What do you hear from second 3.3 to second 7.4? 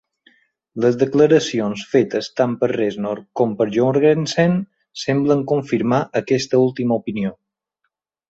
com per Jourgensen semblen confirmar aquesta última opinió.